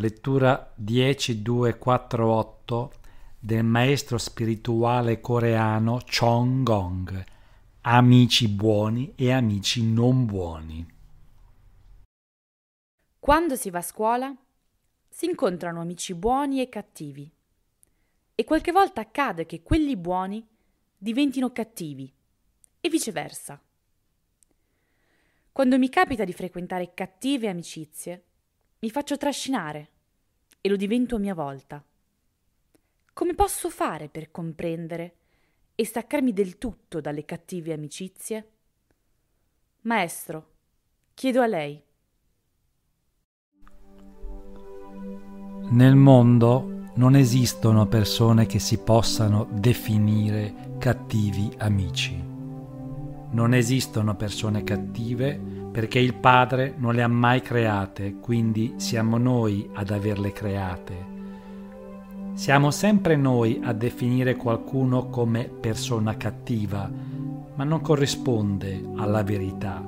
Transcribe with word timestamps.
Lettura 0.00 0.72
10248 0.76 2.92
del 3.40 3.64
maestro 3.64 4.16
spirituale 4.16 5.20
coreano 5.20 6.02
Chong 6.08 6.62
Gong. 6.62 7.24
Amici 7.80 8.46
buoni 8.46 9.12
e 9.16 9.32
amici 9.32 9.84
non 9.84 10.24
buoni. 10.24 10.86
Quando 13.18 13.56
si 13.56 13.70
va 13.70 13.78
a 13.78 13.82
scuola 13.82 14.32
si 15.08 15.26
incontrano 15.26 15.80
amici 15.80 16.14
buoni 16.14 16.60
e 16.60 16.68
cattivi 16.68 17.28
e 18.36 18.44
qualche 18.44 18.70
volta 18.70 19.00
accade 19.00 19.46
che 19.46 19.64
quelli 19.64 19.96
buoni 19.96 20.46
diventino 20.96 21.50
cattivi 21.50 22.08
e 22.80 22.88
viceversa. 22.88 23.60
Quando 25.50 25.76
mi 25.76 25.88
capita 25.88 26.22
di 26.22 26.32
frequentare 26.32 26.94
cattive 26.94 27.48
amicizie, 27.48 28.26
mi 28.80 28.90
faccio 28.90 29.16
trascinare 29.16 29.88
e 30.60 30.68
lo 30.68 30.76
divento 30.76 31.16
a 31.16 31.18
mia 31.18 31.34
volta. 31.34 31.82
Come 33.12 33.34
posso 33.34 33.70
fare 33.70 34.08
per 34.08 34.30
comprendere 34.30 35.14
e 35.74 35.84
staccarmi 35.84 36.32
del 36.32 36.58
tutto 36.58 37.00
dalle 37.00 37.24
cattive 37.24 37.72
amicizie? 37.72 38.50
Maestro, 39.82 40.50
chiedo 41.14 41.40
a 41.40 41.46
lei. 41.46 41.82
Nel 45.70 45.96
mondo 45.96 46.90
non 46.94 47.16
esistono 47.16 47.86
persone 47.86 48.46
che 48.46 48.58
si 48.58 48.78
possano 48.78 49.48
definire 49.50 50.76
cattivi 50.78 51.52
amici. 51.58 52.14
Non 53.30 53.54
esistono 53.54 54.16
persone 54.16 54.64
cattive 54.64 55.57
perché 55.70 55.98
il 55.98 56.14
Padre 56.14 56.74
non 56.76 56.94
le 56.94 57.02
ha 57.02 57.08
mai 57.08 57.40
create, 57.40 58.16
quindi 58.20 58.74
siamo 58.76 59.18
noi 59.18 59.68
ad 59.74 59.90
averle 59.90 60.32
create. 60.32 61.16
Siamo 62.34 62.70
sempre 62.70 63.16
noi 63.16 63.60
a 63.62 63.72
definire 63.72 64.36
qualcuno 64.36 65.08
come 65.08 65.44
persona 65.44 66.16
cattiva, 66.16 66.90
ma 67.54 67.64
non 67.64 67.80
corrisponde 67.80 68.80
alla 68.96 69.22
verità. 69.22 69.84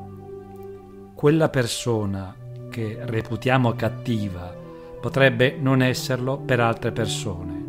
Quella 1.14 1.48
persona 1.48 2.34
che 2.70 2.98
reputiamo 3.00 3.72
cattiva 3.74 4.52
potrebbe 5.00 5.56
non 5.60 5.82
esserlo 5.82 6.38
per 6.38 6.60
altre 6.60 6.92
persone. 6.92 7.64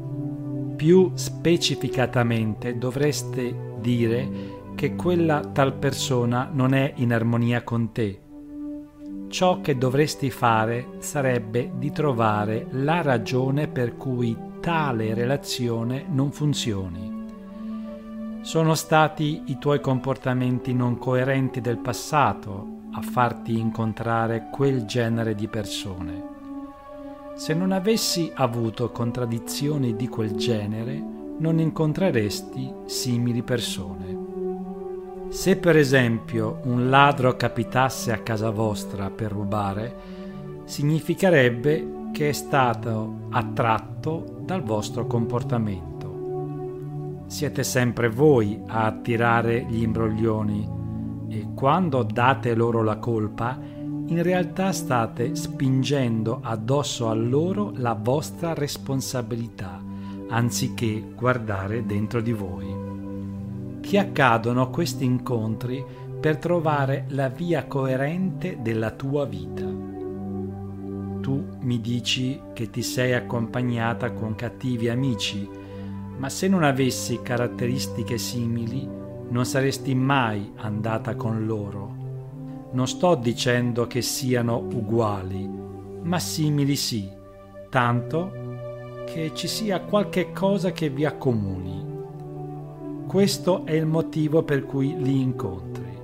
Più 0.75 1.11
specificatamente 1.13 2.77
dovreste 2.77 3.75
dire 3.79 4.60
che 4.75 4.95
quella 4.95 5.41
tal 5.41 5.73
persona 5.73 6.49
non 6.51 6.73
è 6.73 6.93
in 6.97 7.13
armonia 7.13 7.63
con 7.63 7.91
te. 7.91 8.19
Ciò 9.27 9.61
che 9.61 9.77
dovresti 9.77 10.29
fare 10.29 10.97
sarebbe 10.99 11.71
di 11.77 11.91
trovare 11.91 12.67
la 12.71 13.01
ragione 13.01 13.67
per 13.67 13.95
cui 13.95 14.35
tale 14.59 15.13
relazione 15.13 16.05
non 16.09 16.31
funzioni. 16.31 17.19
Sono 18.41 18.73
stati 18.73 19.43
i 19.45 19.57
tuoi 19.57 19.79
comportamenti 19.79 20.73
non 20.73 20.97
coerenti 20.97 21.61
del 21.61 21.77
passato 21.77 22.79
a 22.93 23.01
farti 23.01 23.57
incontrare 23.57 24.49
quel 24.51 24.85
genere 24.85 25.35
di 25.35 25.47
persone. 25.47 26.29
Se 27.35 27.53
non 27.53 27.71
avessi 27.71 28.31
avuto 28.35 28.91
contraddizioni 28.91 29.95
di 29.95 30.07
quel 30.07 30.35
genere, 30.35 31.01
non 31.37 31.59
incontreresti 31.59 32.71
simili 32.85 33.41
persone. 33.41 34.20
Se 35.31 35.55
per 35.55 35.77
esempio 35.77 36.59
un 36.65 36.89
ladro 36.89 37.37
capitasse 37.37 38.11
a 38.11 38.17
casa 38.17 38.49
vostra 38.49 39.09
per 39.09 39.31
rubare, 39.31 39.95
significherebbe 40.65 42.09
che 42.11 42.27
è 42.27 42.31
stato 42.33 43.27
attratto 43.29 44.41
dal 44.41 44.61
vostro 44.61 45.07
comportamento. 45.07 47.23
Siete 47.27 47.63
sempre 47.63 48.09
voi 48.09 48.61
a 48.67 48.83
attirare 48.83 49.65
gli 49.69 49.83
imbroglioni 49.83 50.69
e 51.29 51.47
quando 51.55 52.03
date 52.03 52.53
loro 52.53 52.83
la 52.83 52.97
colpa, 52.97 53.57
in 53.61 54.21
realtà 54.21 54.73
state 54.73 55.33
spingendo 55.33 56.41
addosso 56.43 57.07
a 57.07 57.13
loro 57.13 57.71
la 57.77 57.93
vostra 57.93 58.53
responsabilità, 58.53 59.81
anziché 60.27 61.01
guardare 61.15 61.85
dentro 61.85 62.19
di 62.19 62.33
voi 62.33 62.90
ti 63.81 63.97
accadono 63.97 64.69
questi 64.69 65.03
incontri 65.03 65.83
per 66.19 66.37
trovare 66.37 67.05
la 67.09 67.29
via 67.29 67.65
coerente 67.65 68.59
della 68.61 68.91
tua 68.91 69.25
vita. 69.25 69.65
Tu 71.21 71.45
mi 71.59 71.81
dici 71.81 72.39
che 72.53 72.69
ti 72.69 72.83
sei 72.83 73.13
accompagnata 73.13 74.11
con 74.11 74.35
cattivi 74.35 74.87
amici, 74.87 75.49
ma 76.17 76.29
se 76.29 76.47
non 76.47 76.63
avessi 76.63 77.21
caratteristiche 77.21 78.17
simili 78.17 78.87
non 79.29 79.45
saresti 79.45 79.95
mai 79.95 80.51
andata 80.57 81.15
con 81.15 81.45
loro. 81.45 81.99
Non 82.73 82.87
sto 82.87 83.15
dicendo 83.15 83.87
che 83.87 84.01
siano 84.01 84.57
uguali, 84.57 85.49
ma 86.03 86.19
simili 86.19 86.75
sì, 86.75 87.09
tanto 87.69 88.31
che 89.05 89.31
ci 89.33 89.47
sia 89.47 89.81
qualche 89.81 90.31
cosa 90.31 90.71
che 90.71 90.89
vi 90.89 91.05
accomuni. 91.05 91.90
Questo 93.11 93.65
è 93.65 93.73
il 93.73 93.87
motivo 93.87 94.41
per 94.43 94.65
cui 94.65 94.95
li 94.97 95.19
incontri. 95.19 95.99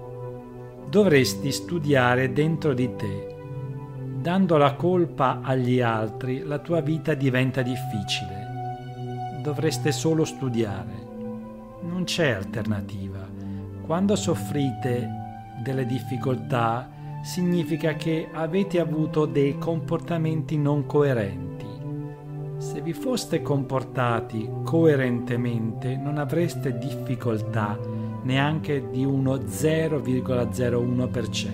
Dovresti 0.90 1.54
studiare 1.54 2.34
dentro 2.34 2.74
di 2.74 2.94
te. 2.98 3.34
Dando 4.20 4.58
la 4.58 4.74
colpa 4.74 5.40
agli 5.42 5.80
altri, 5.80 6.44
la 6.44 6.60
tua 6.60 6.82
vita 6.82 7.14
diventa 7.14 7.62
difficile. 7.62 9.40
Dovreste 9.42 9.94
solo 9.94 10.26
studiare. 10.26 10.92
Non 11.84 12.04
c'è 12.04 12.32
alternativa. 12.32 13.26
Quando 13.86 14.18
soffrite 14.18 15.10
delle 15.64 15.86
difficoltà, 15.86 16.90
significa 17.24 17.94
che 17.94 18.28
avete 18.34 18.82
avuto 18.82 19.26
dei 19.26 19.58
comportamenti 19.58 20.58
non 20.58 20.86
coerenti 20.86 21.47
se 22.58 22.82
vi 22.82 22.92
foste 22.94 23.42
comportati 23.42 24.50
coerentemente 24.64 25.96
non 25.96 26.18
avreste 26.18 26.78
difficoltà 26.78 27.80
neanche 28.24 28.90
di 28.90 29.06
uno 29.06 29.36
0,01%. 29.36 31.50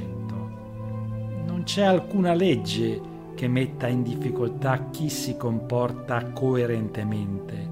Non 1.45 1.61
c'è 1.63 1.83
alcuna 1.83 2.33
legge 2.33 3.11
che 3.35 3.47
metta 3.47 3.87
in 3.87 4.01
difficoltà 4.03 4.89
chi 4.89 5.09
si 5.09 5.37
comporta 5.37 6.31
coerentemente. 6.31 7.69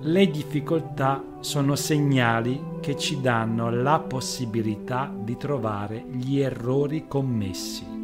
Le 0.00 0.30
difficoltà 0.30 1.22
sono 1.40 1.76
segnali 1.76 2.60
che 2.80 2.96
ci 2.96 3.20
danno 3.20 3.70
la 3.70 4.00
possibilità 4.00 5.14
di 5.14 5.36
trovare 5.36 6.04
gli 6.10 6.40
errori 6.40 7.04
commessi. 7.06 8.00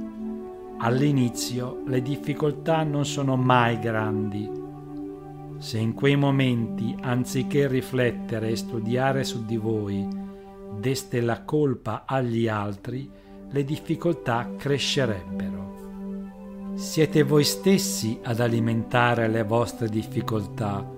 All'inizio 0.81 1.83
le 1.87 2.01
difficoltà 2.03 2.85
non 2.85 3.05
sono 3.05 3.35
mai 3.35 3.81
grandi, 3.81 4.49
se 5.59 5.79
in 5.79 5.93
quei 5.93 6.17
momenti, 6.17 6.97
anziché 7.01 7.67
riflettere 7.67 8.51
e 8.51 8.57
studiare 8.57 9.25
su 9.25 9.45
di 9.45 9.57
voi, 9.57 10.07
deste 10.79 11.21
la 11.21 11.43
colpa 11.43 12.05
agli 12.07 12.47
altri, 12.47 13.11
le 13.51 13.65
difficoltà 13.65 14.51
crescerebbero. 14.57 15.67
Siete 16.75 17.25
voi 17.25 17.43
stessi 17.43 18.21
ad 18.23 18.39
alimentare 18.39 19.27
le 19.27 19.43
vostre 19.43 19.89
difficoltà. 19.89 20.89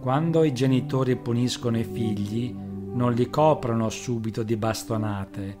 Quando 0.00 0.42
i 0.42 0.52
genitori 0.52 1.14
puniscono 1.16 1.78
i 1.78 1.84
figli, 1.84 2.52
non 2.52 3.12
li 3.12 3.30
coprono 3.30 3.88
subito 3.90 4.42
di 4.42 4.56
bastonate. 4.56 5.58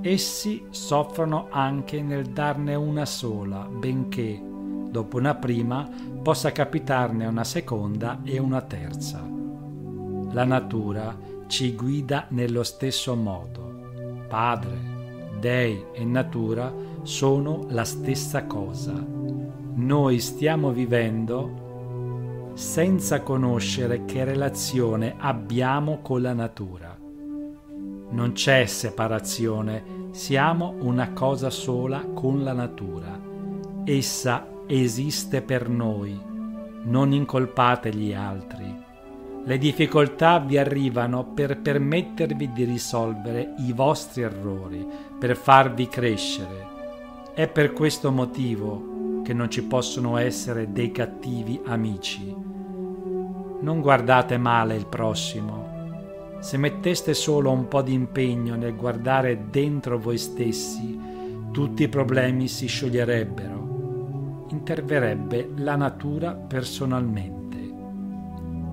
Essi 0.00 0.64
soffrono 0.70 1.48
anche 1.50 2.00
nel 2.00 2.26
darne 2.26 2.74
una 2.74 3.04
sola, 3.04 3.68
benché, 3.70 4.40
dopo 4.90 5.18
una 5.18 5.34
prima, 5.34 5.88
possa 6.22 6.52
capitarne 6.52 7.26
una 7.26 7.44
seconda 7.44 8.20
e 8.24 8.38
una 8.38 8.60
terza. 8.62 9.26
La 10.32 10.44
natura 10.44 11.16
ci 11.46 11.74
guida 11.74 12.26
nello 12.30 12.62
stesso 12.62 13.14
modo. 13.14 14.24
Padre, 14.28 14.96
dei 15.38 15.84
e 15.92 16.04
natura 16.04 16.72
sono 17.02 17.66
la 17.68 17.84
stessa 17.84 18.44
cosa. 18.44 18.92
Noi 19.74 20.18
stiamo 20.18 20.70
vivendo 20.70 22.50
senza 22.54 23.22
conoscere 23.22 24.04
che 24.04 24.24
relazione 24.24 25.14
abbiamo 25.16 26.00
con 26.02 26.22
la 26.22 26.32
natura. 26.32 26.96
Non 28.10 28.32
c'è 28.32 28.66
separazione, 28.66 30.08
siamo 30.10 30.74
una 30.80 31.12
cosa 31.12 31.50
sola 31.50 32.04
con 32.12 32.42
la 32.42 32.52
natura. 32.52 33.18
Essa 33.84 34.46
esiste 34.70 35.40
per 35.40 35.68
noi. 35.70 36.20
Non 36.84 37.12
incolpate 37.12 37.90
gli 37.90 38.12
altri. 38.12 38.86
Le 39.44 39.56
difficoltà 39.56 40.38
vi 40.40 40.58
arrivano 40.58 41.24
per 41.24 41.58
permettervi 41.58 42.52
di 42.52 42.64
risolvere 42.64 43.54
i 43.66 43.72
vostri 43.72 44.22
errori, 44.22 44.86
per 45.18 45.36
farvi 45.36 45.88
crescere. 45.88 46.76
È 47.32 47.48
per 47.48 47.72
questo 47.72 48.10
motivo 48.10 49.22
che 49.22 49.32
non 49.32 49.50
ci 49.50 49.64
possono 49.64 50.18
essere 50.18 50.70
dei 50.70 50.92
cattivi 50.92 51.58
amici. 51.64 52.34
Non 53.60 53.80
guardate 53.80 54.36
male 54.36 54.76
il 54.76 54.86
prossimo. 54.86 56.36
Se 56.40 56.58
metteste 56.58 57.14
solo 57.14 57.50
un 57.50 57.68
po' 57.68 57.80
di 57.80 57.94
impegno 57.94 58.54
nel 58.54 58.76
guardare 58.76 59.46
dentro 59.50 59.98
voi 59.98 60.18
stessi, 60.18 60.98
tutti 61.52 61.84
i 61.84 61.88
problemi 61.88 62.48
si 62.48 62.66
scioglierebbero. 62.66 63.57
Interverrebbe 64.48 65.50
la 65.56 65.76
natura 65.76 66.32
personalmente. 66.32 67.36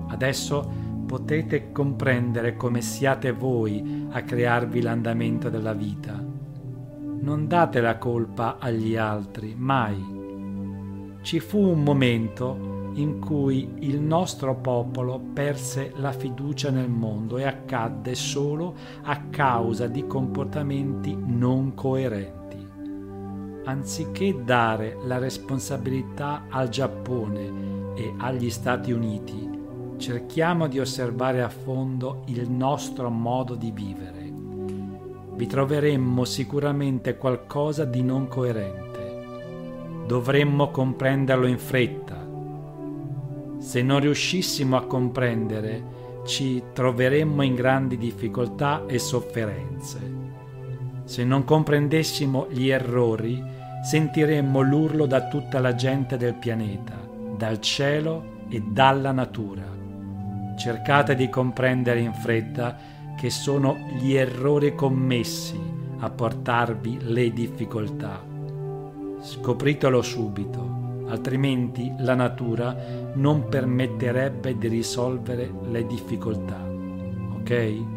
Adesso 0.08 0.84
potete 1.06 1.70
comprendere 1.72 2.56
come 2.56 2.80
siate 2.80 3.32
voi 3.32 4.06
a 4.10 4.22
crearvi 4.22 4.80
l'andamento 4.80 5.48
della 5.50 5.72
vita. 5.72 6.22
Non 7.20 7.46
date 7.46 7.80
la 7.80 7.96
colpa 7.98 8.58
agli 8.58 8.96
altri, 8.96 9.54
mai. 9.56 10.14
Ci 11.22 11.40
fu 11.40 11.58
un 11.58 11.82
momento 11.82 12.90
in 12.94 13.18
cui 13.20 13.74
il 13.80 14.00
nostro 14.00 14.56
popolo 14.56 15.18
perse 15.18 15.92
la 15.96 16.12
fiducia 16.12 16.70
nel 16.70 16.88
mondo 16.88 17.36
e 17.36 17.44
accadde 17.44 18.14
solo 18.14 18.74
a 19.02 19.24
causa 19.28 19.86
di 19.86 20.06
comportamenti 20.06 21.16
non 21.16 21.74
coerenti. 21.74 22.45
Anziché 23.68 24.44
dare 24.44 24.96
la 25.06 25.18
responsabilità 25.18 26.44
al 26.50 26.68
Giappone 26.68 27.94
e 27.96 28.14
agli 28.18 28.48
Stati 28.48 28.92
Uniti, 28.92 29.50
cerchiamo 29.96 30.68
di 30.68 30.78
osservare 30.78 31.42
a 31.42 31.48
fondo 31.48 32.22
il 32.26 32.48
nostro 32.48 33.10
modo 33.10 33.56
di 33.56 33.72
vivere. 33.72 34.32
Vi 35.34 35.46
troveremmo 35.48 36.24
sicuramente 36.24 37.16
qualcosa 37.16 37.84
di 37.84 38.04
non 38.04 38.28
coerente. 38.28 39.24
Dovremmo 40.06 40.70
comprenderlo 40.70 41.48
in 41.48 41.58
fretta. 41.58 42.24
Se 43.58 43.82
non 43.82 43.98
riuscissimo 43.98 44.76
a 44.76 44.86
comprendere, 44.86 46.22
ci 46.24 46.62
troveremmo 46.72 47.42
in 47.42 47.56
grandi 47.56 47.98
difficoltà 47.98 48.84
e 48.86 49.00
sofferenze. 49.00 50.25
Se 51.06 51.22
non 51.22 51.44
comprendessimo 51.44 52.48
gli 52.50 52.68
errori, 52.68 53.40
sentiremmo 53.84 54.60
l'urlo 54.60 55.06
da 55.06 55.28
tutta 55.28 55.60
la 55.60 55.76
gente 55.76 56.16
del 56.16 56.34
pianeta, 56.34 57.00
dal 57.38 57.60
cielo 57.60 58.44
e 58.48 58.60
dalla 58.60 59.12
natura. 59.12 59.62
Cercate 60.58 61.14
di 61.14 61.28
comprendere 61.28 62.00
in 62.00 62.12
fretta 62.12 62.76
che 63.16 63.30
sono 63.30 63.76
gli 64.00 64.14
errori 64.14 64.74
commessi 64.74 65.56
a 66.00 66.10
portarvi 66.10 66.98
le 67.02 67.32
difficoltà. 67.32 68.20
Scopritelo 69.20 70.02
subito, 70.02 71.04
altrimenti 71.06 71.94
la 71.98 72.16
natura 72.16 72.76
non 73.14 73.48
permetterebbe 73.48 74.58
di 74.58 74.66
risolvere 74.66 75.48
le 75.70 75.86
difficoltà. 75.86 76.60
Ok? 77.38 77.95